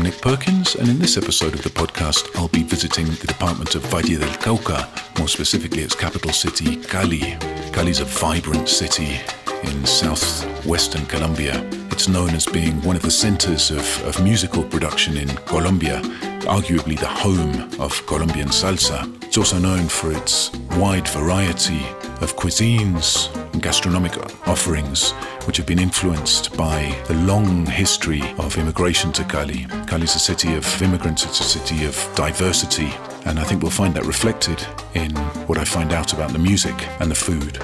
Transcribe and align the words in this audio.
I'm 0.00 0.06
Nick 0.06 0.22
Perkins, 0.22 0.76
and 0.76 0.88
in 0.88 0.98
this 0.98 1.18
episode 1.18 1.52
of 1.52 1.62
the 1.62 1.68
podcast, 1.68 2.34
I'll 2.34 2.48
be 2.48 2.62
visiting 2.62 3.04
the 3.04 3.26
department 3.26 3.74
of 3.74 3.82
Valle 3.82 4.00
del 4.00 4.32
Cauca, 4.38 4.88
more 5.18 5.28
specifically 5.28 5.82
its 5.82 5.94
capital 5.94 6.32
city, 6.32 6.76
Cali. 6.76 7.36
Cali's 7.70 8.00
a 8.00 8.06
vibrant 8.06 8.66
city 8.66 9.20
in 9.62 9.84
southwestern 9.84 11.04
Colombia. 11.04 11.62
It's 11.90 12.08
known 12.08 12.30
as 12.30 12.46
being 12.46 12.80
one 12.80 12.96
of 12.96 13.02
the 13.02 13.10
centers 13.10 13.70
of, 13.70 13.84
of 14.06 14.24
musical 14.24 14.64
production 14.64 15.18
in 15.18 15.28
Colombia, 15.44 16.00
arguably 16.48 16.98
the 16.98 17.06
home 17.06 17.68
of 17.78 18.06
Colombian 18.06 18.48
salsa. 18.48 19.04
It's 19.24 19.36
also 19.36 19.58
known 19.58 19.86
for 19.86 20.12
its 20.12 20.50
wide 20.78 21.08
variety 21.08 21.84
of 22.20 22.36
cuisines 22.36 23.34
and 23.52 23.62
gastronomic 23.62 24.16
offerings, 24.46 25.12
which 25.46 25.56
have 25.56 25.66
been 25.66 25.78
influenced 25.78 26.56
by 26.56 26.94
the 27.08 27.14
long 27.14 27.66
history 27.66 28.22
of 28.38 28.56
immigration 28.58 29.12
to 29.12 29.24
Cali. 29.24 29.66
Cali 29.86 30.04
is 30.04 30.14
a 30.14 30.18
city 30.18 30.54
of 30.54 30.82
immigrants, 30.82 31.24
it's 31.24 31.40
a 31.40 31.44
city 31.44 31.84
of 31.84 31.94
diversity, 32.14 32.90
and 33.26 33.38
I 33.38 33.44
think 33.44 33.62
we'll 33.62 33.70
find 33.70 33.94
that 33.94 34.06
reflected 34.06 34.64
in 34.94 35.10
what 35.46 35.58
I 35.58 35.64
find 35.64 35.92
out 35.92 36.12
about 36.12 36.32
the 36.32 36.38
music 36.38 36.74
and 37.00 37.10
the 37.10 37.14
food. 37.14 37.58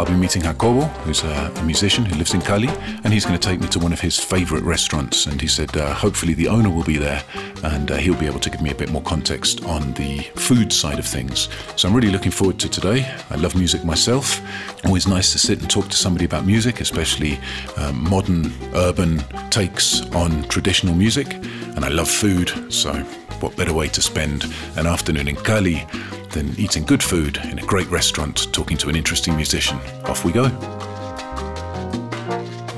I'll 0.00 0.06
be 0.06 0.14
meeting 0.14 0.40
Jacobo, 0.40 0.86
who's 1.04 1.22
a, 1.24 1.62
musician 1.62 2.06
who 2.06 2.16
lives 2.16 2.32
in 2.32 2.40
Cali, 2.40 2.68
and 3.04 3.12
he's 3.12 3.26
going 3.26 3.38
to 3.38 3.48
take 3.48 3.60
me 3.60 3.68
to 3.68 3.78
one 3.78 3.92
of 3.92 4.00
his 4.00 4.18
favorite 4.18 4.64
restaurants. 4.64 5.26
And 5.26 5.38
he 5.38 5.46
said, 5.46 5.76
uh, 5.76 5.92
hopefully, 5.92 6.32
the 6.32 6.48
owner 6.48 6.70
will 6.70 6.84
be 6.84 6.96
there 6.96 7.22
and 7.64 7.90
uh, 7.90 7.96
he'll 7.98 8.18
be 8.18 8.24
able 8.24 8.40
to 8.40 8.48
give 8.48 8.62
me 8.62 8.70
a 8.70 8.74
bit 8.74 8.90
more 8.90 9.02
context 9.02 9.62
on 9.64 9.92
the 9.92 10.20
food 10.36 10.72
side 10.72 10.98
of 10.98 11.06
things. 11.06 11.50
So 11.76 11.86
I'm 11.86 11.94
really 11.94 12.10
looking 12.10 12.30
forward 12.30 12.58
to 12.60 12.68
today. 12.70 13.14
I 13.28 13.36
love 13.36 13.54
music 13.54 13.84
myself. 13.84 14.40
Always 14.86 15.06
nice 15.06 15.32
to 15.32 15.38
sit 15.38 15.60
and 15.60 15.68
talk 15.68 15.88
to 15.88 15.96
somebody 15.98 16.24
about 16.24 16.46
music, 16.46 16.80
especially 16.80 17.38
um, 17.76 18.02
modern, 18.08 18.50
urban 18.74 19.22
takes 19.50 20.00
on 20.12 20.44
traditional 20.44 20.94
music. 20.94 21.34
And 21.76 21.84
I 21.84 21.88
love 21.88 22.08
food, 22.08 22.72
so 22.72 22.94
what 23.40 23.54
better 23.54 23.74
way 23.74 23.88
to 23.88 24.00
spend 24.00 24.46
an 24.76 24.86
afternoon 24.86 25.28
in 25.28 25.36
Cali 25.36 25.86
than 26.30 26.58
eating 26.58 26.84
good 26.84 27.02
food 27.02 27.36
in 27.38 27.58
a 27.58 27.62
great 27.62 27.90
restaurant, 27.90 28.52
talking 28.52 28.76
to 28.78 28.88
an 28.88 28.96
interesting 28.96 29.36
musician. 29.36 29.78
Off 30.04 30.24
we 30.24 30.32
go. 30.32 30.89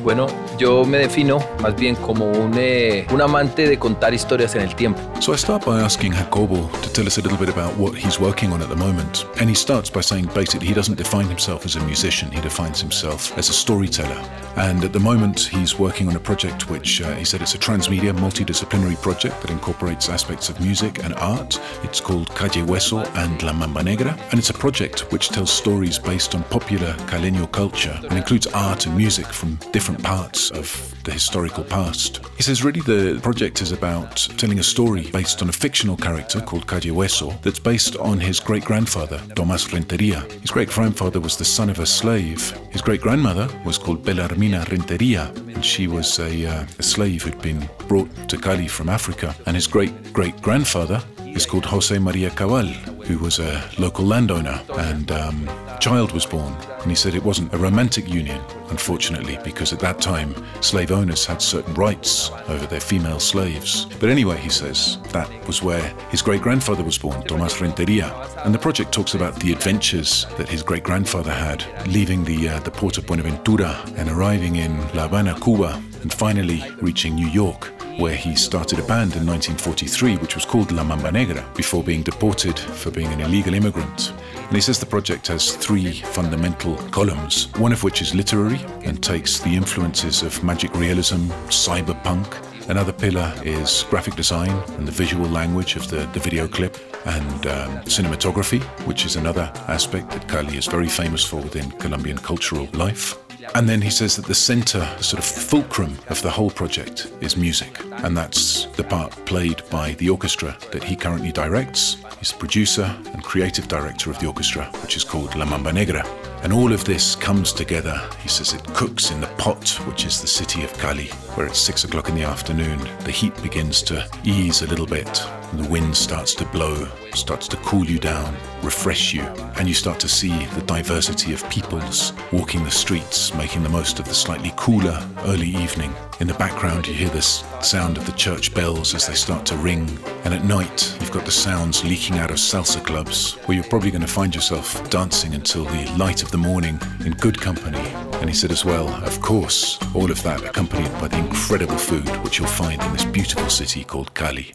Bueno, 0.02 0.26
yo 0.58 0.84
me 0.84 0.98
defino 0.98 1.38
más 1.62 1.76
bien 1.76 1.94
como 1.94 2.26
un, 2.26 2.52
eh, 2.56 3.06
un 3.12 3.22
amante 3.22 3.68
de 3.68 3.78
contar 3.78 4.12
historias 4.12 4.54
en 4.56 4.62
el 4.62 4.74
tiempo. 4.74 5.00
So 5.20 5.32
I 5.32 5.36
start 5.36 5.64
by 5.64 5.80
asking 5.80 6.12
Jacobo 6.12 6.68
to 6.82 6.92
tell 6.92 7.06
us 7.06 7.18
a 7.18 7.20
little 7.20 7.38
bit 7.38 7.48
about 7.48 7.76
what 7.78 7.94
he's 7.94 8.18
working 8.18 8.52
on 8.52 8.60
at 8.60 8.68
the 8.68 8.74
moment. 8.74 9.24
And 9.38 9.48
he 9.48 9.54
starts 9.54 9.88
by 9.88 10.00
saying 10.00 10.28
basically 10.34 10.66
he 10.66 10.74
doesn't 10.74 10.96
define 10.96 11.28
himself 11.28 11.64
as 11.64 11.76
a 11.76 11.80
musician, 11.84 12.32
he 12.32 12.40
defines 12.40 12.80
himself 12.80 13.36
as 13.38 13.48
a 13.48 13.52
storyteller. 13.52 14.20
And 14.56 14.82
at 14.84 14.92
the 14.92 14.98
moment 14.98 15.38
he's 15.38 15.78
working 15.78 16.08
on 16.08 16.16
a 16.16 16.20
project 16.20 16.68
which 16.68 17.00
uh, 17.00 17.14
he 17.14 17.24
said 17.24 17.40
it's 17.40 17.54
a 17.54 17.58
transmedia, 17.58 18.12
multidisciplinary 18.12 19.00
project 19.00 19.40
that 19.42 19.50
incorporates 19.50 20.08
aspects 20.08 20.48
of 20.48 20.60
music 20.60 21.04
and 21.04 21.14
art. 21.14 21.60
It's 21.84 22.00
called 22.00 22.28
Calle 22.34 22.66
Hueso 22.66 23.06
and 23.14 23.40
La 23.44 23.52
Mamba 23.52 23.84
Negra. 23.84 24.18
And 24.30 24.40
it's 24.40 24.50
a 24.50 24.54
project 24.54 25.12
which 25.12 25.28
tells 25.28 25.52
stories 25.52 25.98
based 25.98 26.34
on 26.34 26.42
popular 26.44 26.92
Caleño 27.06 27.50
culture 27.52 27.96
and 28.02 28.18
includes 28.18 28.48
art 28.48 28.86
and 28.86 28.96
music 28.96 29.26
from 29.26 29.58
different 29.70 29.91
parts 29.96 30.50
of 30.50 30.94
the 31.04 31.12
historical 31.12 31.64
past. 31.64 32.20
He 32.36 32.42
says 32.42 32.64
really 32.64 32.80
the 32.80 33.20
project 33.22 33.60
is 33.60 33.72
about 33.72 34.16
telling 34.36 34.58
a 34.58 34.62
story 34.62 35.10
based 35.10 35.42
on 35.42 35.48
a 35.48 35.52
fictional 35.52 35.96
character 35.96 36.40
called 36.40 36.66
Calle 36.66 36.80
Hueso 36.80 37.40
that's 37.42 37.58
based 37.58 37.96
on 37.96 38.20
his 38.20 38.40
great 38.40 38.64
grandfather, 38.64 39.20
Tomas 39.34 39.72
Renteria. 39.72 40.20
His 40.40 40.50
great 40.50 40.70
grandfather 40.70 41.20
was 41.20 41.36
the 41.36 41.44
son 41.44 41.70
of 41.70 41.78
a 41.78 41.86
slave. 41.86 42.50
His 42.70 42.82
great 42.82 43.00
grandmother 43.00 43.48
was 43.64 43.78
called 43.78 44.04
Belarmina 44.04 44.68
Renteria, 44.70 45.32
and 45.34 45.64
she 45.64 45.88
was 45.88 46.18
a, 46.18 46.46
uh, 46.46 46.66
a 46.78 46.82
slave 46.82 47.22
who'd 47.22 47.40
been 47.42 47.68
brought 47.88 48.10
to 48.28 48.38
Cali 48.38 48.68
from 48.68 48.88
Africa. 48.88 49.34
And 49.46 49.56
his 49.56 49.66
great 49.66 50.12
great 50.12 50.40
grandfather 50.42 51.02
is 51.34 51.46
called 51.46 51.64
Jose 51.64 51.98
Maria 51.98 52.30
Cabal, 52.30 52.66
who 52.66 53.18
was 53.18 53.38
a 53.38 53.68
local 53.78 54.04
landowner, 54.04 54.60
and 54.78 55.10
um, 55.10 55.48
child 55.82 56.12
was 56.12 56.24
born. 56.24 56.54
And 56.80 56.90
he 56.90 56.94
said 56.94 57.16
it 57.16 57.24
wasn't 57.24 57.52
a 57.52 57.58
romantic 57.58 58.08
union, 58.08 58.40
unfortunately, 58.70 59.36
because 59.42 59.72
at 59.72 59.80
that 59.80 60.00
time 60.00 60.32
slave 60.60 60.92
owners 60.92 61.26
had 61.26 61.42
certain 61.42 61.74
rights 61.74 62.30
over 62.46 62.66
their 62.66 62.80
female 62.80 63.18
slaves. 63.18 63.86
But 63.98 64.08
anyway, 64.08 64.36
he 64.36 64.48
says 64.48 64.98
that 65.10 65.28
was 65.44 65.60
where 65.60 65.82
his 66.10 66.22
great 66.22 66.40
grandfather 66.40 66.84
was 66.84 66.98
born, 66.98 67.20
Tomas 67.24 67.60
Renteria. 67.60 68.14
And 68.44 68.54
the 68.54 68.60
project 68.60 68.92
talks 68.92 69.14
about 69.14 69.34
the 69.40 69.50
adventures 69.50 70.24
that 70.38 70.48
his 70.48 70.62
great 70.62 70.84
grandfather 70.84 71.32
had, 71.32 71.64
leaving 71.88 72.22
the 72.22 72.50
uh, 72.50 72.60
the 72.60 72.70
port 72.70 72.96
of 72.96 73.06
Buenaventura 73.06 73.76
and 73.96 74.08
arriving 74.08 74.56
in 74.56 74.78
La 74.94 75.08
Habana, 75.08 75.34
Cuba, 75.40 75.82
and 76.02 76.12
finally 76.12 76.62
reaching 76.80 77.16
New 77.16 77.28
York 77.28 77.72
where 77.98 78.16
he 78.16 78.34
started 78.34 78.78
a 78.78 78.86
band 78.86 79.14
in 79.16 79.26
1943 79.26 80.16
which 80.16 80.34
was 80.34 80.46
called 80.46 80.72
La 80.72 80.82
Mamba 80.82 81.12
Negra 81.12 81.44
before 81.54 81.84
being 81.84 82.02
deported 82.02 82.58
for 82.58 82.90
being 82.90 83.12
an 83.12 83.20
illegal 83.20 83.52
immigrant. 83.52 84.12
And 84.52 84.58
he 84.58 84.60
says 84.60 84.78
the 84.78 84.84
project 84.84 85.28
has 85.28 85.56
three 85.56 85.92
fundamental 85.92 86.76
columns, 86.90 87.50
one 87.56 87.72
of 87.72 87.82
which 87.82 88.02
is 88.02 88.14
literary 88.14 88.60
and 88.84 89.02
takes 89.02 89.38
the 89.38 89.48
influences 89.48 90.22
of 90.22 90.44
magic 90.44 90.74
realism, 90.74 91.30
cyberpunk. 91.48 92.36
Another 92.68 92.92
pillar 92.92 93.32
is 93.42 93.86
graphic 93.88 94.14
design 94.14 94.50
and 94.76 94.86
the 94.86 94.92
visual 94.92 95.26
language 95.26 95.76
of 95.76 95.88
the, 95.88 96.06
the 96.12 96.20
video 96.20 96.46
clip 96.46 96.76
and 97.06 97.46
um, 97.46 97.70
cinematography, 97.84 98.62
which 98.86 99.06
is 99.06 99.16
another 99.16 99.50
aspect 99.68 100.10
that 100.10 100.28
Cali 100.28 100.58
is 100.58 100.66
very 100.66 100.86
famous 100.86 101.24
for 101.24 101.36
within 101.36 101.70
Colombian 101.70 102.18
cultural 102.18 102.68
life. 102.74 103.16
And 103.54 103.66
then 103.66 103.80
he 103.80 103.88
says 103.88 104.16
that 104.16 104.26
the 104.26 104.34
center, 104.34 104.86
sort 105.00 105.18
of 105.18 105.24
fulcrum 105.24 105.98
of 106.08 106.20
the 106.20 106.30
whole 106.30 106.50
project 106.50 107.10
is 107.22 107.38
music. 107.38 107.80
And 108.02 108.16
that's 108.16 108.66
the 108.76 108.84
part 108.84 109.12
played 109.26 109.62
by 109.70 109.92
the 109.94 110.10
orchestra 110.10 110.56
that 110.72 110.82
he 110.82 110.96
currently 110.96 111.32
directs. 111.32 111.98
He's 112.18 112.32
the 112.32 112.38
producer 112.38 112.94
and 113.12 113.22
creative 113.22 113.68
director 113.68 114.10
of 114.10 114.18
the 114.18 114.26
orchestra, 114.26 114.64
which 114.82 114.96
is 114.96 115.04
called 115.04 115.34
La 115.36 115.44
Mamba 115.44 115.72
Negra. 115.72 116.04
And 116.42 116.52
all 116.52 116.72
of 116.72 116.84
this 116.84 117.14
comes 117.14 117.52
together. 117.52 118.00
He 118.20 118.28
says 118.28 118.52
it 118.52 118.64
cooks 118.74 119.12
in 119.12 119.20
the 119.20 119.28
pot, 119.38 119.68
which 119.86 120.04
is 120.04 120.20
the 120.20 120.26
city 120.26 120.64
of 120.64 120.72
Cali, 120.74 121.06
where 121.36 121.46
it's 121.46 121.58
six 121.58 121.84
o'clock 121.84 122.08
in 122.08 122.16
the 122.16 122.24
afternoon. 122.24 122.80
The 123.04 123.12
heat 123.12 123.40
begins 123.42 123.80
to 123.82 124.08
ease 124.24 124.62
a 124.62 124.66
little 124.66 124.86
bit. 124.86 125.22
and 125.52 125.62
the 125.62 125.68
wind 125.68 125.94
starts 125.94 126.34
to 126.34 126.46
blow, 126.46 126.88
starts 127.14 127.46
to 127.46 127.56
cool 127.58 127.84
you 127.84 127.98
down, 127.98 128.34
refresh 128.62 129.12
you, 129.12 129.22
and 129.56 129.68
you 129.68 129.74
start 129.74 130.00
to 130.00 130.08
see 130.08 130.46
the 130.46 130.62
diversity 130.62 131.34
of 131.34 131.48
peoples 131.50 132.14
walking 132.32 132.64
the 132.64 132.70
streets, 132.70 133.34
making 133.34 133.62
the 133.62 133.68
most 133.68 133.98
of 133.98 134.06
the 134.06 134.14
slightly 134.14 134.52
cooler 134.56 135.06
early 135.24 135.48
evening. 135.48 135.92
In 136.20 136.28
the 136.28 136.34
background, 136.34 136.86
you 136.86 136.94
hear 136.94 137.08
the 137.08 137.22
sound 137.22 137.96
of 137.96 138.06
the 138.06 138.12
church 138.12 138.54
bells 138.54 138.94
as 138.94 139.06
they 139.06 139.14
start 139.14 139.44
to 139.46 139.56
ring, 139.56 139.88
and 140.24 140.32
at 140.32 140.44
night, 140.44 140.96
you've 141.00 141.10
got 141.10 141.24
the 141.24 141.32
sounds 141.32 141.82
leaking 141.84 142.18
out 142.18 142.30
of 142.30 142.36
salsa 142.36 142.84
clubs, 142.84 143.34
where 143.46 143.56
you're 143.56 143.68
probably 143.68 143.90
going 143.90 144.02
to 144.02 144.06
find 144.06 144.34
yourself 144.34 144.88
dancing 144.90 145.34
until 145.34 145.64
the 145.64 145.92
light 145.98 146.22
of 146.22 146.30
the 146.30 146.38
morning 146.38 146.78
in 147.04 147.12
good 147.14 147.40
company. 147.40 147.80
And 148.20 148.28
he 148.28 148.34
said 148.34 148.52
as 148.52 148.64
well, 148.64 148.88
of 149.04 149.20
course, 149.20 149.78
all 149.94 150.10
of 150.10 150.22
that 150.22 150.44
accompanied 150.44 150.92
by 151.00 151.08
the 151.08 151.18
incredible 151.18 151.76
food 151.76 152.08
which 152.22 152.38
you'll 152.38 152.46
find 152.46 152.80
in 152.82 152.92
this 152.92 153.04
beautiful 153.04 153.48
city 153.50 153.82
called 153.82 154.14
Cali. 154.14 154.54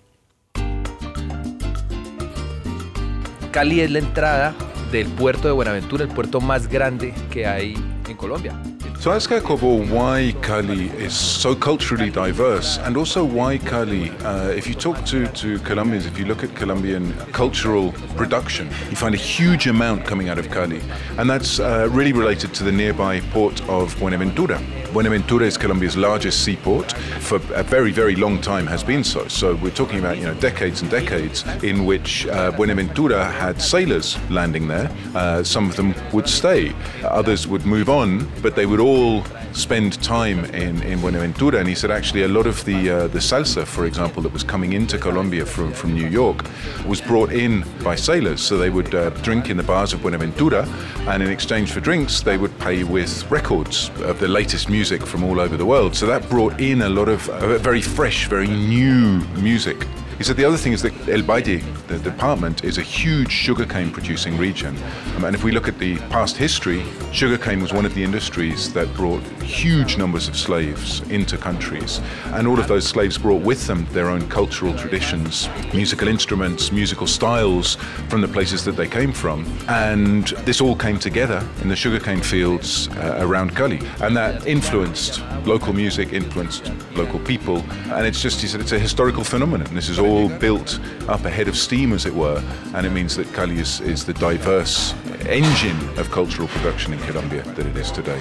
Cali 3.51 3.81
es 3.81 3.91
la 3.91 3.99
entrada 3.99 4.55
del 4.91 5.07
puerto 5.07 5.47
de 5.47 5.53
Buenaventura, 5.53 6.03
el 6.03 6.11
puerto 6.11 6.39
más 6.39 6.67
grande 6.67 7.13
que 7.31 7.45
hay 7.45 7.73
en 8.07 8.15
Colombia. 8.15 8.53
So 8.99 9.11
ask 9.11 9.29
Jacobo 9.29 9.85
why 9.85 10.33
Cali 10.41 10.87
is 10.87 11.15
so 11.15 11.53
culturally 11.53 12.09
diverse 12.09 12.79
and 12.79 12.97
also 12.97 13.23
why 13.23 13.59
Cali, 13.59 14.09
uh, 14.09 14.49
if 14.49 14.67
you 14.67 14.73
talk 14.73 15.05
to, 15.05 15.27
to 15.27 15.59
Colombians, 15.59 16.07
if 16.07 16.17
you 16.17 16.25
look 16.25 16.43
at 16.43 16.55
Colombian 16.55 17.13
cultural 17.31 17.91
production, 18.15 18.67
you 18.89 18.95
find 18.95 19.13
a 19.13 19.17
huge 19.19 19.67
amount 19.67 20.03
coming 20.05 20.29
out 20.29 20.39
of 20.39 20.49
Cali. 20.49 20.81
And 21.19 21.29
that's 21.29 21.59
uh, 21.59 21.87
really 21.91 22.11
related 22.11 22.55
to 22.55 22.63
the 22.63 22.71
nearby 22.71 23.19
port 23.31 23.61
of 23.69 23.95
Buenaventura. 23.99 24.59
Buenaventura 24.93 25.45
is 25.45 25.57
Colombia's 25.57 25.95
largest 25.95 26.43
seaport. 26.43 26.93
For 27.19 27.35
a 27.53 27.61
very, 27.61 27.91
very 27.91 28.15
long 28.15 28.41
time 28.41 28.65
has 28.65 28.83
been 28.83 29.03
so. 29.03 29.27
So 29.27 29.55
we're 29.55 29.69
talking 29.69 29.99
about 29.99 30.17
you 30.17 30.23
know 30.23 30.33
decades 30.35 30.81
and 30.81 30.89
decades 30.89 31.43
in 31.61 31.85
which 31.85 32.25
uh, 32.27 32.51
Buenaventura 32.51 33.25
had 33.25 33.61
sailors 33.61 34.17
landing 34.31 34.67
there. 34.67 34.89
Uh, 35.13 35.43
some 35.43 35.69
of 35.69 35.75
them 35.75 35.93
would 36.13 36.27
stay, 36.27 36.73
others 37.03 37.47
would 37.47 37.65
move 37.65 37.89
on, 37.89 38.27
but 38.41 38.55
they 38.55 38.65
would 38.65 38.79
all 38.87 39.23
spend 39.53 40.01
time 40.03 40.45
in, 40.45 40.81
in 40.83 41.01
Buenaventura. 41.01 41.59
And 41.59 41.67
he 41.67 41.75
said 41.75 41.91
actually 41.91 42.23
a 42.23 42.27
lot 42.27 42.47
of 42.47 42.63
the 42.65 42.89
uh, 42.89 43.07
the 43.07 43.19
salsa, 43.19 43.65
for 43.65 43.85
example, 43.85 44.21
that 44.23 44.31
was 44.31 44.43
coming 44.43 44.73
into 44.73 44.97
Colombia 44.97 45.45
from, 45.45 45.73
from 45.73 45.93
New 45.93 46.07
York, 46.07 46.45
was 46.85 47.01
brought 47.01 47.31
in 47.31 47.65
by 47.83 47.95
sailors. 47.95 48.41
So 48.41 48.57
they 48.57 48.69
would 48.69 48.93
uh, 48.93 49.09
drink 49.27 49.49
in 49.49 49.57
the 49.57 49.63
bars 49.63 49.93
of 49.93 50.01
Buenaventura, 50.01 50.67
and 51.07 51.23
in 51.23 51.29
exchange 51.29 51.71
for 51.71 51.81
drinks, 51.81 52.21
they 52.21 52.37
would 52.37 52.57
pay 52.59 52.83
with 52.83 53.29
records 53.31 53.89
of 54.01 54.19
the 54.19 54.27
latest 54.27 54.69
music 54.69 55.05
from 55.05 55.23
all 55.23 55.39
over 55.39 55.57
the 55.57 55.65
world. 55.65 55.95
So 55.95 56.05
that 56.07 56.29
brought 56.29 56.59
in 56.59 56.81
a 56.81 56.89
lot 56.89 57.09
of 57.09 57.27
uh, 57.29 57.57
very 57.57 57.81
fresh, 57.81 58.27
very 58.27 58.47
new 58.47 59.19
music 59.41 59.87
he 60.17 60.23
said 60.23 60.35
the 60.35 60.45
other 60.45 60.57
thing 60.57 60.73
is 60.73 60.81
that 60.81 60.93
El 61.07 61.21
Valle, 61.21 61.59
the 61.87 61.99
department, 61.99 62.63
is 62.63 62.79
a 62.79 62.81
huge 62.81 63.31
sugarcane 63.31 63.91
producing 63.91 64.35
region. 64.35 64.75
Um, 65.15 65.25
and 65.25 65.35
if 65.35 65.43
we 65.43 65.51
look 65.51 65.67
at 65.67 65.77
the 65.77 65.97
past 66.09 66.35
history, 66.35 66.83
sugarcane 67.11 67.61
was 67.61 67.71
one 67.71 67.85
of 67.85 67.93
the 67.93 68.03
industries 68.03 68.73
that 68.73 68.91
brought 68.95 69.21
huge 69.43 69.95
numbers 69.97 70.27
of 70.27 70.35
slaves 70.35 71.01
into 71.09 71.37
countries. 71.37 72.01
And 72.33 72.47
all 72.47 72.59
of 72.59 72.67
those 72.67 72.87
slaves 72.87 73.17
brought 73.17 73.43
with 73.43 73.67
them 73.67 73.85
their 73.91 74.09
own 74.09 74.27
cultural 74.27 74.73
traditions, 74.73 75.47
musical 75.71 76.07
instruments, 76.07 76.71
musical 76.71 77.05
styles 77.05 77.75
from 78.09 78.21
the 78.21 78.27
places 78.27 78.65
that 78.65 78.75
they 78.75 78.87
came 78.87 79.13
from. 79.13 79.45
And 79.67 80.29
this 80.45 80.61
all 80.61 80.75
came 80.75 80.97
together 80.97 81.47
in 81.61 81.69
the 81.69 81.75
sugarcane 81.75 82.21
fields 82.21 82.87
uh, 82.89 83.19
around 83.19 83.55
Cali. 83.55 83.81
And 84.01 84.17
that 84.17 84.47
influenced 84.47 85.21
local 85.45 85.73
music, 85.73 86.11
influenced 86.11 86.71
local 86.95 87.19
people. 87.19 87.59
And 87.91 88.05
it's 88.05 88.21
just, 88.21 88.41
he 88.41 88.47
said, 88.47 88.61
it's 88.61 88.71
a 88.71 88.79
historical 88.79 89.23
phenomenon. 89.23 89.73
This 89.75 89.89
is 89.89 89.99
all 89.99 90.06
all 90.07 90.29
built 90.39 90.79
up 91.07 91.25
ahead 91.25 91.47
of 91.47 91.55
steam, 91.55 91.93
as 91.93 92.05
it 92.05 92.13
were, 92.13 92.41
and 92.73 92.85
it 92.85 92.91
means 92.91 93.15
that 93.17 93.31
Cali 93.33 93.59
is, 93.59 93.81
is 93.81 94.05
the 94.05 94.13
diverse 94.13 94.93
engine 95.27 95.77
of 95.99 96.09
cultural 96.11 96.47
production 96.47 96.93
in 96.93 96.99
Colombia 96.99 97.43
that 97.43 97.65
it 97.65 97.75
is 97.75 97.91
today. 97.91 98.19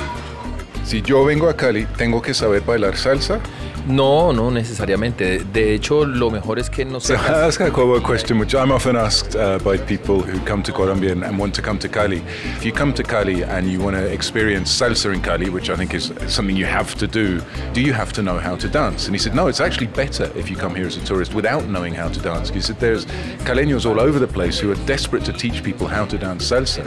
Si 0.84 1.02
yo 1.02 1.24
vengo 1.24 1.48
a 1.48 1.54
Cali, 1.54 1.86
¿tengo 1.96 2.20
que 2.20 2.34
saber 2.34 2.60
bailar 2.60 2.96
salsa? 2.96 3.40
No, 3.86 4.32
no 4.32 4.50
necesariamente. 4.50 5.44
De 5.52 5.74
hecho, 5.74 6.04
lo 6.04 6.30
mejor 6.30 6.58
es 6.58 6.68
que 6.68 6.84
no 6.84 7.00
se. 7.00 7.16
So 7.26 7.32
ask 7.32 7.60
a 7.60 7.70
question 8.00 8.38
which 8.38 8.54
I'm 8.54 8.72
often 8.72 8.96
asked 8.96 9.36
uh, 9.36 9.58
by 9.58 9.78
people 9.78 10.20
who 10.20 10.38
come 10.40 10.62
to 10.64 10.72
Colombia 10.72 11.12
and, 11.12 11.22
and, 11.24 11.38
want 11.38 11.54
to 11.54 11.62
come 11.62 11.78
to 11.78 11.88
Cali. 11.88 12.22
If 12.56 12.64
you 12.64 12.72
come 12.72 12.92
to 12.94 13.02
Cali 13.02 13.42
and 13.44 13.70
you 13.70 13.80
want 13.80 13.96
to 13.96 14.04
experience 14.12 14.70
salsa 14.70 15.14
in 15.14 15.22
Cali, 15.22 15.50
which 15.50 15.70
I 15.70 15.76
think 15.76 15.94
is 15.94 16.12
something 16.26 16.56
you 16.56 16.66
have 16.66 16.96
to 16.96 17.06
do, 17.06 17.40
do 17.72 17.80
you 17.80 17.92
have 17.92 18.12
to 18.14 18.22
know 18.22 18.38
how 18.38 18.56
to 18.56 18.68
dance? 18.68 19.06
And 19.06 19.14
he 19.14 19.18
said, 19.18 19.34
no, 19.34 19.46
it's 19.46 19.60
actually 19.60 19.88
better 19.88 20.30
if 20.36 20.50
you 20.50 20.56
come 20.56 20.74
here 20.74 20.86
as 20.86 20.96
a 20.96 21.04
tourist 21.04 21.34
without 21.34 21.66
knowing 21.68 21.94
how 21.94 22.08
to 22.08 22.20
dance. 22.20 22.50
He 22.50 22.60
said, 22.60 22.80
there's 22.80 23.06
caleños 23.46 23.86
all 23.86 24.00
over 24.00 24.18
the 24.18 24.28
place 24.28 24.58
who 24.58 24.70
are 24.72 24.86
desperate 24.86 25.24
to 25.26 25.32
teach 25.32 25.62
people 25.62 25.86
how 25.86 26.04
to 26.06 26.18
dance 26.18 26.50
salsa. 26.50 26.84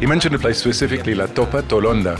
He 0.00 0.06
mentioned 0.06 0.32
a 0.36 0.38
place 0.38 0.58
specifically, 0.58 1.12
La 1.16 1.26
Topa 1.26 1.60
Tolondra, 1.62 2.16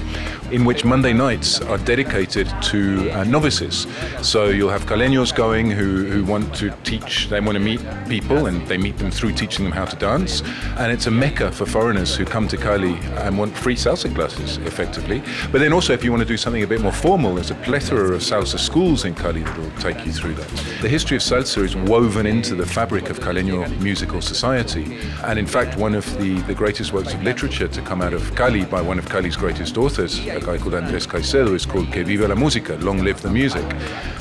in 0.52 0.64
which 0.64 0.84
Monday 0.84 1.12
nights 1.12 1.60
are 1.60 1.78
dedicated 1.78 2.48
to 2.62 3.08
uh, 3.10 3.22
novices. 3.22 3.86
So 4.20 4.46
you'll 4.48 4.70
have 4.70 4.84
caleños 4.84 5.32
going 5.32 5.70
who, 5.70 6.04
who 6.06 6.24
want 6.24 6.52
to 6.56 6.70
teach, 6.82 7.28
they 7.28 7.38
want 7.38 7.54
to 7.54 7.60
meet 7.60 7.80
people 8.08 8.46
and 8.46 8.66
they 8.66 8.78
meet 8.78 8.98
them 8.98 9.12
through 9.12 9.32
teaching 9.34 9.64
them 9.64 9.72
how 9.72 9.84
to 9.84 9.94
dance. 9.94 10.42
And 10.78 10.90
it's 10.90 11.06
a 11.06 11.10
mecca 11.12 11.52
for 11.52 11.66
foreigners 11.66 12.16
who 12.16 12.24
come 12.24 12.48
to 12.48 12.56
Cali 12.56 12.94
and 13.18 13.38
want 13.38 13.56
free 13.56 13.76
salsa 13.76 14.12
classes, 14.12 14.56
effectively. 14.58 15.22
But 15.52 15.60
then 15.60 15.72
also, 15.72 15.92
if 15.92 16.02
you 16.02 16.10
want 16.10 16.22
to 16.22 16.28
do 16.28 16.36
something 16.36 16.64
a 16.64 16.66
bit 16.66 16.80
more 16.80 16.92
formal, 16.92 17.36
there's 17.36 17.52
a 17.52 17.56
plethora 17.56 18.12
of 18.12 18.22
salsa 18.22 18.58
schools 18.58 19.04
in 19.04 19.14
Cali 19.14 19.42
that 19.42 19.56
will 19.56 19.70
take 19.78 20.04
you 20.04 20.10
through 20.10 20.34
that. 20.34 20.48
The 20.82 20.88
history 20.88 21.16
of 21.16 21.22
salsa 21.22 21.62
is 21.62 21.76
woven 21.76 22.26
into 22.26 22.56
the 22.56 22.66
fabric 22.66 23.08
of 23.08 23.20
Caleño 23.20 23.68
musical 23.80 24.20
society. 24.20 24.98
And 25.22 25.38
in 25.38 25.46
fact, 25.46 25.78
one 25.78 25.94
of 25.94 26.04
the, 26.18 26.40
the 26.42 26.54
greatest 26.54 26.92
works 26.92 27.14
of 27.14 27.22
literature 27.22 27.67
to 27.72 27.82
come 27.82 28.02
out 28.02 28.12
of 28.12 28.34
Cali 28.34 28.64
by 28.64 28.80
one 28.80 28.98
of 28.98 29.08
Cali's 29.08 29.36
greatest 29.36 29.76
authors, 29.76 30.18
a 30.26 30.40
guy 30.40 30.58
called 30.58 30.74
Andrés 30.74 31.06
Caicedo, 31.06 31.54
is 31.54 31.66
called 31.66 31.92
Que 31.92 32.04
Viva 32.04 32.28
la 32.28 32.34
Música, 32.34 32.80
Long 32.82 32.98
Live 33.02 33.20
the 33.22 33.30
Music. 33.30 33.64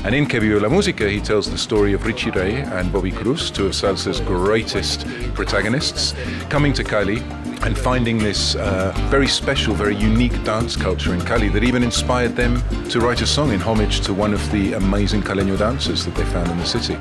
And 0.04 0.14
in 0.14 0.26
Que 0.26 0.40
Viva 0.40 0.60
la 0.60 0.70
Música, 0.70 1.10
he 1.10 1.20
tells 1.20 1.50
the 1.50 1.58
story 1.58 1.94
of 1.94 2.06
Richie 2.06 2.32
Ray 2.32 2.56
and 2.62 2.92
Bobby 2.92 3.12
Cruz, 3.12 3.52
two 3.52 3.68
of 3.68 3.74
salsa's 3.74 4.20
greatest 4.22 5.06
protagonists, 5.34 6.14
coming 6.50 6.74
to 6.74 6.84
Cali 6.84 7.22
and 7.64 7.78
finding 7.78 8.18
this 8.18 8.56
uh, 8.56 8.94
very 9.10 9.28
special, 9.28 9.74
very 9.74 9.96
unique 9.96 10.44
dance 10.44 10.76
culture 10.76 11.14
in 11.14 11.22
Cali 11.22 11.50
that 11.50 11.64
even 11.64 11.84
inspired 11.84 12.36
them 12.36 12.62
to 12.90 13.00
write 13.00 13.22
a 13.22 13.28
song 13.28 13.52
in 13.52 13.60
homage 13.60 14.02
to 14.02 14.14
one 14.14 14.34
of 14.34 14.52
the 14.52 14.74
amazing 14.74 15.22
caleño 15.22 15.58
dancers 15.58 16.06
that 16.06 16.16
they 16.16 16.26
found 16.26 16.50
in 16.50 16.58
the 16.58 16.66
city. 16.66 16.98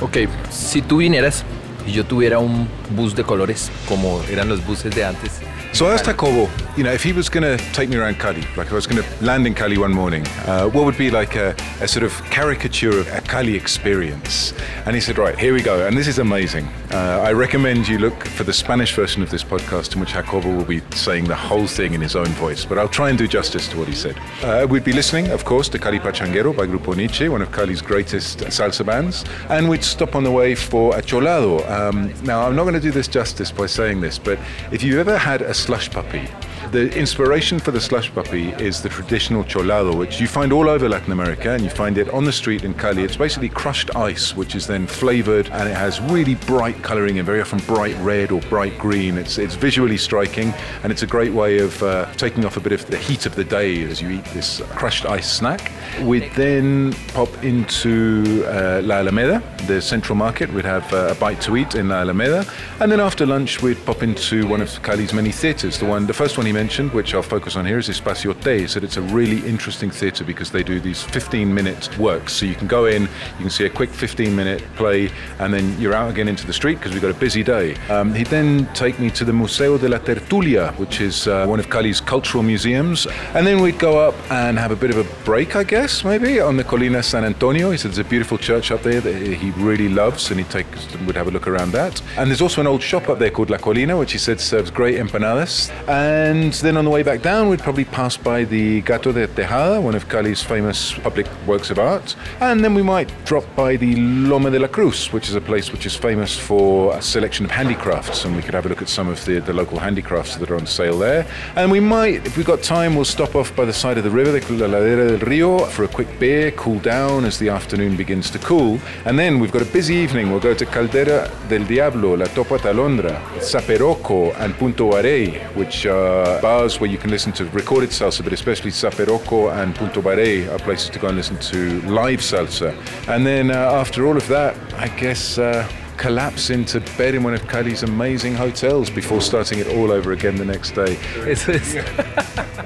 Ok, 0.00 0.28
si 0.50 0.82
tú 0.82 0.98
vinieras 0.98 1.44
y 1.86 1.92
yo 1.92 2.04
tuviera 2.04 2.38
un 2.38 2.68
bus 2.90 3.14
de 3.14 3.24
colores 3.24 3.70
como 3.88 4.20
eran 4.30 4.48
los 4.48 4.64
buses 4.66 4.94
de 4.94 5.04
antes, 5.04 5.40
So 5.72 5.90
I 5.90 5.94
asked 5.94 6.06
Jacobo, 6.06 6.48
you 6.76 6.82
know, 6.82 6.92
if 6.92 7.02
he 7.02 7.12
was 7.14 7.30
going 7.30 7.42
to 7.42 7.56
take 7.72 7.88
me 7.88 7.96
around 7.96 8.18
Cali, 8.18 8.42
like 8.54 8.66
if 8.66 8.72
I 8.72 8.74
was 8.74 8.86
going 8.86 9.02
to 9.02 9.24
land 9.24 9.46
in 9.46 9.54
Cali 9.54 9.78
one 9.78 9.92
morning, 9.92 10.26
uh, 10.44 10.68
what 10.68 10.84
would 10.84 10.98
be 10.98 11.10
like 11.10 11.34
a, 11.34 11.56
a, 11.80 11.88
sort 11.88 12.02
of 12.02 12.12
caricature 12.24 12.98
of 12.98 13.08
a 13.08 13.22
Cali 13.22 13.54
experience? 13.54 14.52
And 14.84 14.94
he 14.94 15.00
said, 15.00 15.16
right, 15.16 15.38
here 15.38 15.54
we 15.54 15.62
go. 15.62 15.86
And 15.86 15.96
this 15.96 16.06
is 16.06 16.18
amazing. 16.18 16.66
Uh, 16.92 17.22
I 17.24 17.32
recommend 17.32 17.88
you 17.88 17.98
look 17.98 18.26
for 18.26 18.44
the 18.44 18.52
Spanish 18.52 18.94
version 18.94 19.22
of 19.22 19.30
this 19.30 19.42
podcast 19.42 19.94
in 19.94 20.00
which 20.00 20.12
Jacobo 20.12 20.54
will 20.54 20.66
be 20.66 20.82
saying 20.90 21.24
the 21.24 21.34
whole 21.34 21.66
thing 21.66 21.94
in 21.94 22.02
his 22.02 22.14
own 22.14 22.26
voice, 22.26 22.66
but 22.66 22.78
I'll 22.78 22.88
try 22.88 23.08
and 23.08 23.16
do 23.16 23.26
justice 23.26 23.68
to 23.68 23.78
what 23.78 23.88
he 23.88 23.94
said. 23.94 24.18
Uh, 24.42 24.66
we'd 24.68 24.84
be 24.84 24.92
listening, 24.92 25.28
of 25.28 25.46
course, 25.46 25.70
to 25.70 25.78
Cali 25.78 25.98
Pachanguero 25.98 26.54
by 26.54 26.66
Grupo 26.66 26.94
Niche, 26.94 27.30
one 27.30 27.40
of 27.40 27.50
Cali's 27.52 27.80
greatest 27.80 28.40
salsa 28.40 28.84
bands, 28.84 29.24
and 29.48 29.66
we'd 29.66 29.82
stop 29.82 30.14
on 30.14 30.24
the 30.24 30.30
way 30.30 30.54
for 30.54 30.94
a 30.94 31.00
cholado. 31.00 31.68
Um, 31.70 32.12
now, 32.22 32.46
I'm 32.46 32.54
not 32.54 32.64
going 32.64 32.74
to 32.74 32.80
do 32.80 32.90
this 32.90 33.08
justice 33.08 33.50
by 33.50 33.64
saying 33.64 34.02
this, 34.02 34.18
but 34.18 34.38
if 34.72 34.82
you've 34.82 34.98
ever 34.98 35.16
had 35.16 35.40
a 35.40 35.54
slush 35.54 35.90
puppy. 35.90 36.28
The 36.72 36.92
inspiration 36.98 37.60
for 37.60 37.70
the 37.70 37.80
slush 37.80 38.12
puppy 38.12 38.50
is 38.54 38.82
the 38.82 38.88
traditional 38.88 39.44
cholado, 39.44 39.96
which 39.96 40.20
you 40.20 40.26
find 40.26 40.52
all 40.52 40.68
over 40.68 40.88
Latin 40.88 41.12
America, 41.12 41.52
and 41.52 41.62
you 41.62 41.70
find 41.70 41.96
it 41.96 42.10
on 42.10 42.24
the 42.24 42.32
street 42.32 42.64
in 42.64 42.74
Cali. 42.74 43.04
It's 43.04 43.16
basically 43.16 43.48
crushed 43.48 43.94
ice, 43.94 44.34
which 44.36 44.56
is 44.56 44.66
then 44.66 44.86
flavored, 44.86 45.48
and 45.50 45.68
it 45.68 45.76
has 45.76 46.00
really 46.00 46.34
bright 46.34 46.82
coloring 46.82 47.18
and 47.18 47.24
very 47.24 47.40
often 47.40 47.60
bright 47.60 47.96
red 48.00 48.32
or 48.32 48.40
bright 48.42 48.76
green. 48.78 49.16
It's 49.16 49.38
it's 49.38 49.54
visually 49.54 49.96
striking, 49.96 50.52
and 50.82 50.90
it's 50.90 51.02
a 51.02 51.06
great 51.06 51.32
way 51.32 51.60
of 51.60 51.80
uh, 51.84 52.12
taking 52.14 52.44
off 52.44 52.56
a 52.56 52.60
bit 52.60 52.72
of 52.72 52.84
the 52.86 52.98
heat 52.98 53.26
of 53.26 53.36
the 53.36 53.44
day 53.44 53.84
as 53.84 54.02
you 54.02 54.10
eat 54.10 54.24
this 54.26 54.60
crushed 54.70 55.06
ice 55.06 55.32
snack. 55.32 55.70
We'd 56.02 56.30
then 56.32 56.94
pop 57.14 57.32
into 57.44 58.44
uh, 58.48 58.82
La 58.82 58.96
Alameda, 58.96 59.40
the 59.68 59.80
central 59.80 60.16
market. 60.16 60.52
We'd 60.52 60.64
have 60.64 60.92
uh, 60.92 61.12
a 61.12 61.14
bite 61.14 61.40
to 61.42 61.56
eat 61.56 61.76
in 61.76 61.88
La 61.88 62.00
Alameda, 62.00 62.44
and 62.80 62.90
then 62.90 63.00
after 63.00 63.24
lunch 63.24 63.62
we'd 63.62 63.82
pop 63.86 64.02
into 64.02 64.48
one 64.48 64.60
of 64.60 64.82
Cali's 64.82 65.14
many 65.14 65.30
theatres. 65.30 65.78
The 65.78 65.86
one, 65.86 66.06
the 66.06 66.12
first 66.12 66.36
one 66.36 66.44
he 66.44 66.55
mentioned, 66.56 66.90
which 66.92 67.14
I'll 67.14 67.30
focus 67.36 67.54
on 67.54 67.66
here, 67.66 67.78
is 67.78 67.88
Espacio 67.90 68.32
T. 68.42 68.60
He 68.60 68.66
said 68.66 68.82
it's 68.82 68.96
a 68.96 69.02
really 69.18 69.46
interesting 69.46 69.90
theatre 69.90 70.24
because 70.24 70.50
they 70.50 70.62
do 70.62 70.80
these 70.80 71.02
15 71.02 71.52
minute 71.52 71.82
works. 71.98 72.32
So 72.32 72.46
you 72.46 72.54
can 72.54 72.66
go 72.66 72.86
in, 72.86 73.02
you 73.02 73.42
can 73.46 73.50
see 73.50 73.66
a 73.66 73.74
quick 73.80 73.90
15 73.90 74.34
minute 74.34 74.62
play, 74.74 75.10
and 75.38 75.52
then 75.52 75.64
you're 75.78 75.92
out 75.92 76.10
again 76.10 76.28
into 76.28 76.46
the 76.46 76.54
street 76.54 76.76
because 76.78 76.92
we've 76.92 77.02
got 77.02 77.10
a 77.10 77.20
busy 77.26 77.42
day. 77.42 77.76
Um, 77.90 78.14
he'd 78.14 78.28
then 78.28 78.66
take 78.72 78.98
me 78.98 79.10
to 79.10 79.24
the 79.24 79.34
Museo 79.34 79.76
de 79.76 79.88
la 79.88 79.98
Tertulia, 79.98 80.72
which 80.78 81.02
is 81.02 81.28
uh, 81.28 81.46
one 81.46 81.60
of 81.60 81.68
Cali's 81.68 82.00
cultural 82.00 82.42
museums. 82.42 83.06
And 83.34 83.46
then 83.46 83.60
we'd 83.60 83.78
go 83.78 83.98
up 84.08 84.14
and 84.30 84.58
have 84.58 84.70
a 84.70 84.76
bit 84.76 84.90
of 84.94 84.98
a 85.04 85.24
break, 85.24 85.56
I 85.56 85.64
guess, 85.64 86.04
maybe, 86.04 86.40
on 86.40 86.56
the 86.56 86.64
Colina 86.64 87.04
San 87.04 87.24
Antonio. 87.24 87.70
He 87.70 87.76
said 87.76 87.90
there's 87.90 88.06
a 88.06 88.10
beautiful 88.14 88.38
church 88.38 88.70
up 88.70 88.82
there 88.82 89.02
that 89.02 89.16
he 89.42 89.50
really 89.70 89.90
loves, 89.90 90.30
and 90.30 90.40
he'd 90.40 90.50
take, 90.50 90.66
would 91.06 91.16
have 91.16 91.28
a 91.28 91.30
look 91.30 91.46
around 91.46 91.72
that. 91.72 92.00
And 92.16 92.30
there's 92.30 92.40
also 92.40 92.62
an 92.62 92.66
old 92.66 92.82
shop 92.82 93.10
up 93.10 93.18
there 93.18 93.30
called 93.30 93.50
La 93.50 93.58
Colina, 93.58 93.98
which 93.98 94.12
he 94.12 94.18
said 94.18 94.40
serves 94.40 94.70
great 94.70 94.96
empanadas. 94.96 95.70
And 95.86 96.45
then 96.46 96.76
on 96.76 96.84
the 96.84 96.90
way 96.90 97.02
back 97.02 97.22
down, 97.22 97.48
we'd 97.48 97.58
probably 97.58 97.84
pass 97.84 98.16
by 98.16 98.44
the 98.44 98.80
Gato 98.82 99.10
de 99.10 99.26
Tejada, 99.26 99.80
one 99.80 99.96
of 99.96 100.08
Cali's 100.08 100.42
famous 100.42 100.94
public 100.94 101.26
works 101.44 101.70
of 101.70 101.78
art. 101.78 102.14
And 102.40 102.62
then 102.62 102.72
we 102.72 102.82
might 102.82 103.10
drop 103.24 103.44
by 103.56 103.76
the 103.76 103.96
Loma 103.96 104.50
de 104.50 104.60
la 104.60 104.68
Cruz, 104.68 105.12
which 105.12 105.28
is 105.28 105.34
a 105.34 105.40
place 105.40 105.72
which 105.72 105.86
is 105.86 105.96
famous 105.96 106.38
for 106.38 106.96
a 106.96 107.02
selection 107.02 107.44
of 107.44 107.50
handicrafts, 107.50 108.24
and 108.24 108.36
we 108.36 108.42
could 108.42 108.54
have 108.54 108.64
a 108.64 108.68
look 108.68 108.80
at 108.80 108.88
some 108.88 109.08
of 109.08 109.24
the, 109.24 109.40
the 109.40 109.52
local 109.52 109.78
handicrafts 109.78 110.36
that 110.36 110.50
are 110.50 110.56
on 110.56 110.66
sale 110.66 110.98
there. 110.98 111.26
And 111.56 111.70
we 111.70 111.80
might, 111.80 112.24
if 112.26 112.36
we've 112.36 112.46
got 112.46 112.62
time, 112.62 112.94
we'll 112.94 113.04
stop 113.04 113.34
off 113.34 113.54
by 113.56 113.64
the 113.64 113.72
side 113.72 113.98
of 113.98 114.04
the 114.04 114.10
river, 114.10 114.30
the 114.30 114.40
Ladera 114.40 115.18
del 115.18 115.28
Rio, 115.28 115.58
for 115.66 115.84
a 115.84 115.88
quick 115.88 116.18
beer, 116.20 116.52
cool 116.52 116.78
down 116.78 117.24
as 117.24 117.38
the 117.38 117.48
afternoon 117.48 117.96
begins 117.96 118.30
to 118.30 118.38
cool. 118.38 118.78
And 119.04 119.18
then 119.18 119.40
we've 119.40 119.52
got 119.52 119.62
a 119.62 119.72
busy 119.72 119.94
evening. 119.94 120.30
We'll 120.30 120.40
go 120.40 120.54
to 120.54 120.64
Caldera 120.66 121.30
del 121.48 121.64
Diablo, 121.64 122.14
La 122.16 122.26
Topa 122.26 122.58
Tolondra, 122.58 123.20
Zaperoco, 123.40 124.34
and 124.38 124.54
Punto 124.54 124.92
Baré, 124.92 125.42
which 125.56 125.86
are 125.86 126.35
bars 126.40 126.80
where 126.80 126.90
you 126.90 126.98
can 126.98 127.10
listen 127.10 127.32
to 127.32 127.44
recorded 127.46 127.90
salsa, 127.90 128.22
but 128.22 128.32
especially 128.32 128.70
Zaperoco 128.70 129.52
and 129.52 129.74
Punto 129.74 130.00
Baré 130.00 130.50
are 130.50 130.58
places 130.58 130.90
to 130.90 130.98
go 130.98 131.08
and 131.08 131.16
listen 131.16 131.38
to 131.38 131.80
live 131.82 132.20
salsa. 132.20 132.74
And 133.08 133.26
then 133.26 133.50
uh, 133.50 133.54
after 133.54 134.06
all 134.06 134.16
of 134.16 134.26
that, 134.28 134.56
I 134.74 134.88
guess. 134.88 135.38
Uh, 135.38 135.68
collapse 135.96 136.50
into 136.50 136.78
bed 136.98 137.14
in 137.14 137.22
one 137.22 137.32
of 137.32 137.48
Cali's 137.48 137.82
amazing 137.82 138.34
hotels 138.34 138.90
before 138.90 139.22
starting 139.22 139.58
it 139.58 139.66
all 139.68 139.90
over 139.90 140.12
again 140.12 140.36
the 140.36 140.44
next 140.44 140.72
day. 140.72 140.98
It's, 141.20 141.48
it's 141.48 141.74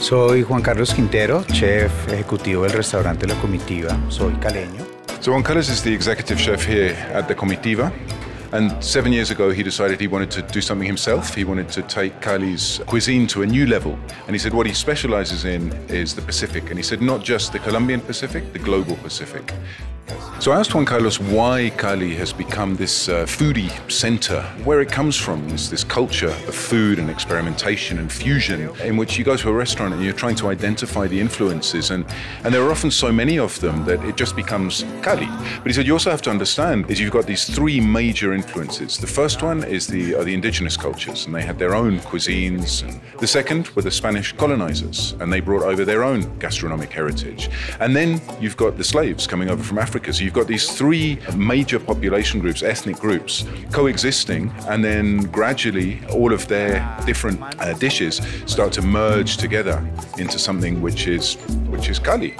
Soy 0.00 0.42
Juan 0.42 0.62
Carlos 0.62 0.94
Quintero, 0.94 1.44
chef 1.44 2.08
ejecutivo 2.10 2.62
del 2.62 2.72
restaurante 2.72 3.26
La 3.26 3.34
Comitiva. 3.34 3.98
Soy 4.08 4.32
caleño. 4.40 4.82
So 5.20 5.32
Juan 5.32 5.42
Carlos 5.42 5.68
is 5.68 5.82
the 5.82 5.92
executive 5.92 6.40
chef 6.40 6.66
here 6.66 6.96
at 7.14 7.26
the 7.26 7.36
Comitiva. 7.36 7.92
And 8.52 8.82
seven 8.82 9.12
years 9.12 9.30
ago, 9.30 9.50
he 9.50 9.62
decided 9.62 10.00
he 10.00 10.08
wanted 10.08 10.30
to 10.32 10.42
do 10.42 10.60
something 10.60 10.86
himself. 10.86 11.34
He 11.34 11.44
wanted 11.44 11.68
to 11.70 11.82
take 11.82 12.20
Cali's 12.20 12.80
cuisine 12.86 13.26
to 13.28 13.42
a 13.42 13.46
new 13.46 13.66
level. 13.66 13.96
And 14.26 14.34
he 14.34 14.38
said 14.38 14.52
what 14.52 14.66
he 14.66 14.74
specializes 14.74 15.44
in 15.44 15.72
is 15.88 16.14
the 16.14 16.22
Pacific. 16.22 16.68
And 16.70 16.76
he 16.76 16.82
said 16.82 17.00
not 17.00 17.22
just 17.22 17.52
the 17.52 17.60
Colombian 17.60 18.00
Pacific, 18.00 18.52
the 18.52 18.58
global 18.58 18.96
Pacific. 18.96 19.54
So 20.40 20.52
I 20.52 20.58
asked 20.58 20.74
Juan 20.74 20.86
Carlos 20.86 21.20
why 21.20 21.70
Cali 21.76 22.14
has 22.14 22.32
become 22.32 22.74
this 22.74 23.08
uh, 23.08 23.26
foodie 23.26 23.70
center, 23.90 24.40
where 24.64 24.80
it 24.80 24.90
comes 24.90 25.14
from, 25.14 25.46
this, 25.50 25.68
this 25.68 25.84
culture 25.84 26.34
of 26.48 26.54
food 26.54 26.98
and 26.98 27.10
experimentation 27.10 27.98
and 27.98 28.10
fusion, 28.10 28.70
in 28.80 28.96
which 28.96 29.18
you 29.18 29.24
go 29.24 29.36
to 29.36 29.50
a 29.50 29.52
restaurant 29.52 29.92
and 29.92 30.02
you're 30.02 30.14
trying 30.14 30.36
to 30.36 30.48
identify 30.48 31.06
the 31.06 31.20
influences, 31.20 31.90
and, 31.90 32.06
and 32.42 32.54
there 32.54 32.62
are 32.62 32.70
often 32.70 32.90
so 32.90 33.12
many 33.12 33.38
of 33.38 33.60
them 33.60 33.84
that 33.84 34.02
it 34.02 34.16
just 34.16 34.34
becomes 34.34 34.82
Cali. 35.02 35.28
But 35.58 35.66
he 35.66 35.72
said 35.74 35.86
you 35.86 35.92
also 35.92 36.10
have 36.10 36.22
to 36.22 36.30
understand 36.30 36.90
is 36.90 36.98
you've 36.98 37.12
got 37.12 37.26
these 37.26 37.44
three 37.44 37.78
major 37.78 38.32
influences. 38.40 38.98
The 38.98 39.06
first 39.20 39.42
one 39.42 39.64
is 39.64 39.86
the, 39.86 40.14
are 40.14 40.24
the 40.24 40.34
indigenous 40.34 40.76
cultures, 40.76 41.26
and 41.26 41.34
they 41.34 41.42
had 41.42 41.58
their 41.58 41.74
own 41.74 41.98
cuisines. 42.10 42.70
The 43.18 43.26
second 43.26 43.68
were 43.74 43.82
the 43.82 43.90
Spanish 43.90 44.32
colonizers, 44.32 45.14
and 45.20 45.32
they 45.32 45.40
brought 45.40 45.64
over 45.72 45.84
their 45.84 46.02
own 46.02 46.20
gastronomic 46.38 46.90
heritage. 46.90 47.50
And 47.80 47.94
then 47.94 48.20
you've 48.40 48.56
got 48.56 48.76
the 48.76 48.84
slaves 48.84 49.26
coming 49.26 49.50
over 49.50 49.62
from 49.62 49.78
Africa. 49.78 50.12
So 50.12 50.24
you've 50.24 50.40
got 50.40 50.46
these 50.46 50.66
three 50.80 51.18
major 51.36 51.78
population 51.78 52.40
groups, 52.40 52.62
ethnic 52.62 52.96
groups, 52.96 53.44
coexisting, 53.72 54.50
and 54.68 54.82
then 54.82 55.18
gradually 55.40 56.00
all 56.10 56.32
of 56.32 56.48
their 56.48 56.74
different 57.06 57.40
uh, 57.42 57.74
dishes 57.74 58.20
start 58.46 58.72
to 58.72 58.82
merge 58.82 59.36
together 59.36 59.76
into 60.18 60.38
something 60.38 60.80
which 60.80 61.06
is 61.06 61.34
which 61.70 61.88
is 61.88 61.98
Cali. 61.98 62.34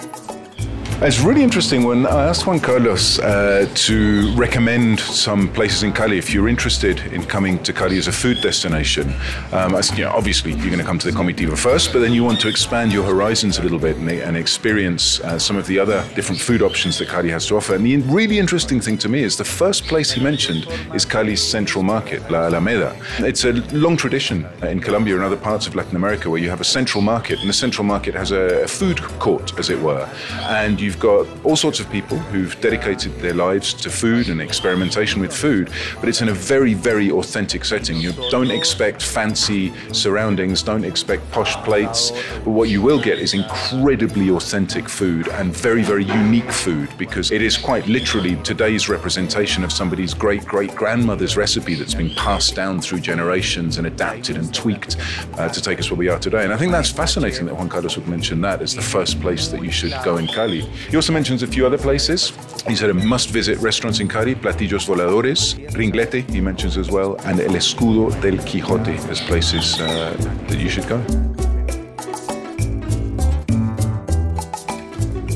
It's 1.02 1.18
really 1.18 1.42
interesting 1.42 1.84
when 1.84 2.06
I 2.06 2.26
asked 2.26 2.46
Juan 2.46 2.60
Carlos 2.60 3.18
uh, 3.20 3.66
to 3.74 4.34
recommend 4.34 5.00
some 5.00 5.48
places 5.48 5.82
in 5.82 5.94
Cali 5.94 6.18
if 6.18 6.34
you're 6.34 6.46
interested 6.46 7.00
in 7.14 7.24
coming 7.24 7.58
to 7.62 7.72
Cali 7.72 7.96
as 7.96 8.06
a 8.06 8.12
food 8.12 8.42
destination. 8.42 9.14
Um, 9.50 9.74
you 9.94 10.04
know, 10.04 10.10
obviously, 10.10 10.52
you're 10.52 10.66
going 10.66 10.76
to 10.76 10.84
come 10.84 10.98
to 10.98 11.10
the 11.10 11.16
Comitiva 11.16 11.56
first, 11.56 11.94
but 11.94 12.00
then 12.00 12.12
you 12.12 12.22
want 12.22 12.38
to 12.42 12.48
expand 12.48 12.92
your 12.92 13.02
horizons 13.02 13.58
a 13.58 13.62
little 13.62 13.78
bit 13.78 13.96
and, 13.96 14.10
and 14.10 14.36
experience 14.36 15.20
uh, 15.20 15.38
some 15.38 15.56
of 15.56 15.66
the 15.66 15.78
other 15.78 16.06
different 16.14 16.38
food 16.38 16.60
options 16.60 16.98
that 16.98 17.08
Cali 17.08 17.30
has 17.30 17.46
to 17.46 17.56
offer. 17.56 17.74
And 17.74 17.86
the 17.86 17.96
really 17.96 18.38
interesting 18.38 18.78
thing 18.78 18.98
to 18.98 19.08
me 19.08 19.22
is 19.22 19.38
the 19.38 19.44
first 19.44 19.84
place 19.84 20.12
he 20.12 20.22
mentioned 20.22 20.66
is 20.94 21.06
Cali's 21.06 21.42
central 21.42 21.82
market, 21.82 22.30
La 22.30 22.40
Alameda. 22.40 22.94
It's 23.20 23.44
a 23.44 23.52
long 23.72 23.96
tradition 23.96 24.46
in 24.64 24.80
Colombia 24.80 25.14
and 25.14 25.24
other 25.24 25.38
parts 25.38 25.66
of 25.66 25.74
Latin 25.74 25.96
America 25.96 26.28
where 26.28 26.40
you 26.40 26.50
have 26.50 26.60
a 26.60 26.64
central 26.64 27.00
market, 27.00 27.40
and 27.40 27.48
the 27.48 27.54
central 27.54 27.84
market 27.84 28.14
has 28.14 28.32
a, 28.32 28.64
a 28.64 28.68
food 28.68 29.00
court, 29.18 29.58
as 29.58 29.70
it 29.70 29.80
were. 29.80 30.06
And 30.40 30.78
you 30.78 30.89
you've 30.90 30.98
got 30.98 31.24
all 31.44 31.54
sorts 31.54 31.78
of 31.78 31.88
people 31.88 32.18
who've 32.18 32.60
dedicated 32.60 33.16
their 33.20 33.32
lives 33.32 33.72
to 33.72 33.88
food 33.88 34.28
and 34.28 34.40
experimentation 34.40 35.20
with 35.20 35.32
food, 35.32 35.70
but 36.00 36.08
it's 36.08 36.20
in 36.20 36.30
a 36.30 36.32
very, 36.32 36.74
very 36.74 37.12
authentic 37.12 37.64
setting. 37.64 37.96
You 37.96 38.10
don't 38.28 38.50
expect 38.50 39.00
fancy 39.00 39.72
surroundings, 39.92 40.64
don't 40.64 40.84
expect 40.84 41.30
posh 41.30 41.54
plates, 41.58 42.10
but 42.44 42.50
what 42.50 42.70
you 42.70 42.82
will 42.82 43.00
get 43.00 43.20
is 43.20 43.34
incredibly 43.34 44.30
authentic 44.30 44.88
food 44.88 45.28
and 45.28 45.56
very, 45.56 45.84
very 45.84 46.02
unique 46.02 46.50
food 46.50 46.88
because 46.98 47.30
it 47.30 47.40
is 47.40 47.56
quite 47.56 47.86
literally 47.86 48.34
today's 48.42 48.88
representation 48.88 49.62
of 49.62 49.70
somebody's 49.70 50.12
great 50.12 50.44
great 50.44 50.74
grandmother's 50.74 51.36
recipe 51.36 51.76
that's 51.76 51.94
been 51.94 52.12
passed 52.16 52.56
down 52.56 52.80
through 52.80 52.98
generations 52.98 53.78
and 53.78 53.86
adapted 53.86 54.36
and 54.36 54.52
tweaked 54.52 54.96
uh, 55.38 55.48
to 55.48 55.62
take 55.62 55.78
us 55.78 55.88
where 55.88 55.98
we 55.98 56.08
are 56.08 56.18
today. 56.18 56.42
And 56.42 56.52
I 56.52 56.56
think 56.56 56.72
that's 56.72 56.90
fascinating 56.90 57.46
that 57.46 57.54
Juan 57.54 57.68
Carlos 57.68 57.96
would 57.96 58.08
mention 58.08 58.40
that 58.40 58.60
as 58.60 58.74
the 58.74 58.82
first 58.82 59.20
place 59.20 59.46
that 59.48 59.62
you 59.62 59.70
should 59.70 59.94
go 60.04 60.16
in 60.16 60.26
Cali. 60.26 60.68
He 60.88 60.96
also 60.96 61.12
mentions 61.12 61.42
a 61.42 61.46
few 61.46 61.66
other 61.66 61.78
places. 61.78 62.32
He 62.66 62.74
said 62.76 62.90
a 62.90 62.94
must 62.94 63.30
visit 63.30 63.58
restaurants 63.58 64.00
in 64.00 64.08
Cali, 64.08 64.34
Platillos 64.34 64.86
Voladores, 64.86 65.54
Ringlete, 65.74 66.28
he 66.30 66.40
mentions 66.40 66.76
as 66.76 66.90
well, 66.90 67.16
and 67.24 67.40
El 67.40 67.54
Escudo 67.54 68.10
del 68.20 68.38
Quijote 68.38 68.98
as 69.10 69.20
places 69.20 69.80
uh, 69.80 70.14
that 70.48 70.58
you 70.58 70.68
should 70.68 70.88
go. 70.88 71.00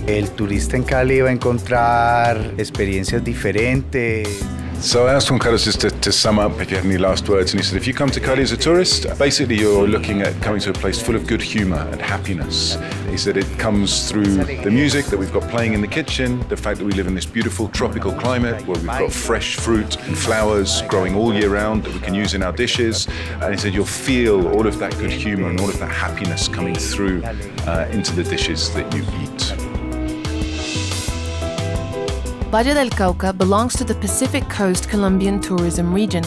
El 0.07 0.29
turista 0.37 0.77
en 0.77 0.85
Cali 0.85 1.21
va 1.21 1.31
a 1.31 1.33
encontrar 1.33 2.55
experiencias 2.59 3.25
diferentes. 3.25 4.45
So 4.81 5.07
I 5.07 5.15
asked 5.15 5.31
Juan 5.31 5.39
Carlos 5.39 5.65
just 5.65 5.81
to, 5.81 5.91
to, 5.91 6.13
sum 6.13 6.39
up 6.39 6.61
if 6.61 6.71
you 6.71 6.77
have 6.77 6.85
any 6.85 6.99
last 6.99 7.27
words, 7.27 7.53
and 7.53 7.61
he 7.61 7.65
said, 7.67 7.79
if 7.79 7.87
you 7.87 7.95
come 7.95 8.11
to 8.11 8.21
Cali 8.21 8.43
as 8.43 8.53
a 8.53 8.57
tourist, 8.57 9.07
basically 9.19 9.57
you're 9.57 9.89
looking 9.89 10.21
at 10.21 10.39
coming 10.43 10.61
to 10.61 10.71
a 10.71 10.73
place 10.75 11.01
full 11.01 11.17
of 11.17 11.27
good 11.27 11.41
humour 11.41 11.89
and 11.91 12.03
happiness. 12.03 12.77
He 13.15 13.19
said 13.19 13.37
it 13.37 13.61
comes 13.61 14.11
through 14.11 14.25
the 14.25 14.73
music 14.73 15.07
that 15.07 15.17
we've 15.17 15.33
got 15.33 15.49
playing 15.49 15.73
in 15.73 15.81
the 15.81 15.87
kitchen, 15.87 16.45
the 16.49 16.57
fact 16.57 16.81
that 16.81 16.85
we 16.85 16.91
live 16.91 17.07
in 17.07 17.15
this 17.15 17.25
beautiful 17.25 17.69
tropical 17.69 18.13
climate 18.13 18.67
where 18.67 18.77
we've 18.77 18.89
got 18.89 19.13
fresh 19.13 19.55
fruit 19.55 19.97
and 20.09 20.19
flowers 20.19 20.83
growing 20.89 21.15
all 21.15 21.33
year 21.33 21.49
round 21.49 21.85
that 21.85 21.95
we 21.95 22.01
can 22.01 22.13
use 22.13 22.35
in 22.35 22.43
our 22.43 22.51
dishes. 22.51 23.07
And 23.41 23.55
he 23.55 23.57
said 23.57 23.73
you'll 23.73 23.85
feel 23.85 24.49
all 24.49 24.67
of 24.67 24.81
that 24.81 24.99
good 24.99 25.13
humour 25.13 25.49
and 25.49 25.61
all 25.61 25.69
of 25.69 25.79
that 25.79 25.93
happiness 25.93 26.49
coming 26.49 26.75
through 26.75 27.23
uh, 27.23 27.89
into 27.93 28.13
the 28.17 28.25
dishes 28.25 28.75
that 28.75 28.93
you 28.93 29.05
eat. 29.23 29.43
Valle 32.51 32.75
del 32.75 32.91
Cauca 32.91 33.33
belongs 33.33 33.77
to 33.77 33.85
the 33.85 33.95
Pacific 33.95 34.43
Coast 34.49 34.89
Colombian 34.89 35.41
tourism 35.41 35.95
region. 35.95 36.25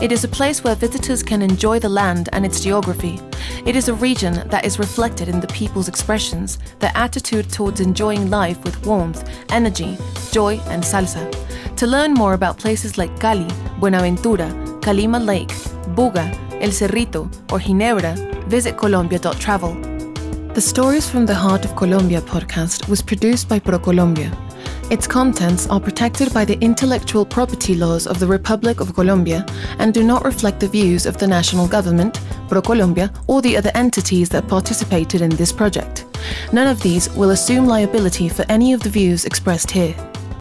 It 0.00 0.10
is 0.10 0.24
a 0.24 0.28
place 0.28 0.64
where 0.64 0.74
visitors 0.74 1.22
can 1.22 1.42
enjoy 1.42 1.80
the 1.80 1.90
land 1.90 2.30
and 2.32 2.46
its 2.46 2.60
geography. 2.62 3.20
It 3.66 3.76
is 3.76 3.88
a 3.88 3.94
region 3.94 4.48
that 4.48 4.64
is 4.64 4.78
reflected 4.78 5.28
in 5.28 5.38
the 5.40 5.46
people's 5.48 5.88
expressions, 5.88 6.58
their 6.78 6.92
attitude 6.94 7.50
towards 7.50 7.80
enjoying 7.80 8.30
life 8.30 8.62
with 8.64 8.84
warmth, 8.86 9.28
energy, 9.50 9.98
joy, 10.32 10.58
and 10.68 10.82
salsa. 10.82 11.30
To 11.76 11.86
learn 11.86 12.14
more 12.14 12.32
about 12.32 12.58
places 12.58 12.96
like 12.96 13.20
Cali, 13.20 13.48
Buenaventura, 13.78 14.48
Calima 14.80 15.22
Lake, 15.22 15.52
Buga, 15.94 16.26
El 16.60 16.70
Cerrito, 16.70 17.26
or 17.52 17.58
Ginebra, 17.58 18.14
visit 18.46 18.78
Colombia.travel. 18.78 19.74
The 20.54 20.60
Stories 20.60 21.08
from 21.08 21.26
the 21.26 21.34
Heart 21.34 21.66
of 21.66 21.76
Colombia 21.76 22.22
podcast 22.22 22.88
was 22.88 23.02
produced 23.02 23.48
by 23.48 23.60
ProColombia. 23.60 24.34
Its 24.90 25.06
contents 25.06 25.68
are 25.68 25.78
protected 25.78 26.34
by 26.34 26.44
the 26.44 26.58
intellectual 26.60 27.24
property 27.24 27.76
laws 27.76 28.08
of 28.08 28.18
the 28.18 28.26
Republic 28.26 28.80
of 28.80 28.92
Colombia 28.94 29.46
and 29.78 29.94
do 29.94 30.02
not 30.02 30.24
reflect 30.24 30.58
the 30.58 30.66
views 30.66 31.06
of 31.06 31.16
the 31.18 31.26
national 31.26 31.68
government, 31.68 32.20
ProColombia, 32.50 33.14
or 33.28 33.40
the 33.40 33.56
other 33.56 33.70
entities 33.74 34.28
that 34.30 34.48
participated 34.48 35.22
in 35.22 35.30
this 35.30 35.52
project. 35.52 36.04
None 36.52 36.66
of 36.66 36.82
these 36.82 37.08
will 37.14 37.30
assume 37.30 37.66
liability 37.66 38.28
for 38.28 38.44
any 38.48 38.72
of 38.72 38.80
the 38.80 38.90
views 38.90 39.24
expressed 39.24 39.70
here. 39.70 40.09